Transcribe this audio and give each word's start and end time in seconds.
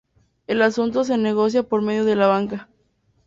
El 0.47 0.63
asunto 0.63 1.03
se 1.03 1.15
negocia 1.19 1.61
por 1.61 1.83
medio 1.83 2.05
de 2.05 2.15
la 2.15 2.25
banca 2.25 2.67